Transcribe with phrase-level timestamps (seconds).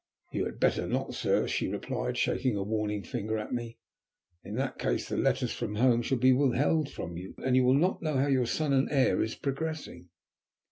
[0.31, 3.77] "You had better not, sir," she replied, shaking a warning finger at me.
[4.43, 7.75] "In that case the letters from home shall be withheld from you, and you will
[7.77, 10.09] not know how your son and heir is progressing."